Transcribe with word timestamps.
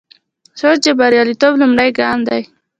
سوچ 0.59 0.77
د 0.85 0.87
بریالیتوب 0.99 1.53
لومړی 1.61 1.89
ګام 1.99 2.19
دی. 2.27 2.41